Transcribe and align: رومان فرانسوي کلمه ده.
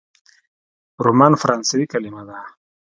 رومان 1.05 1.33
فرانسوي 1.41 1.85
کلمه 1.93 2.21
ده. 2.27 2.37